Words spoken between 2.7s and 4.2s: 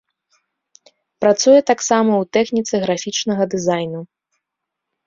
графічнага дызайну.